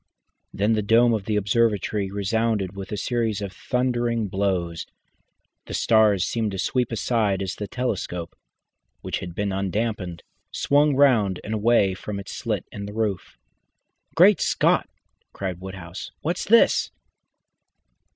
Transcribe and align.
Then 0.51 0.73
the 0.73 0.81
dome 0.81 1.13
of 1.13 1.25
the 1.25 1.35
observatory 1.35 2.09
resounded 2.09 2.75
with 2.75 2.91
a 2.91 2.97
series 2.97 3.39
of 3.39 3.53
thundering 3.53 4.29
blows. 4.29 4.87
The 5.67 5.75
stars 5.75 6.25
seemed 6.25 6.49
to 6.53 6.57
sweep 6.57 6.91
aside 6.91 7.39
as 7.43 7.53
the 7.53 7.67
telescope 7.67 8.35
which 9.01 9.19
had 9.19 9.35
been 9.35 9.51
unclamped 9.51 10.23
swung 10.51 10.95
round 10.95 11.39
and 11.43 11.53
away 11.53 11.93
from 11.93 12.17
the 12.17 12.23
slit 12.25 12.65
in 12.71 12.87
the 12.87 12.93
roof. 12.95 13.37
"Great 14.15 14.41
Scott!" 14.41 14.89
cried 15.33 15.61
Woodhouse. 15.61 16.09
"What's 16.21 16.45
this?" 16.45 16.89